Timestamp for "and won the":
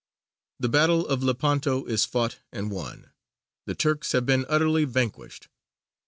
2.51-3.75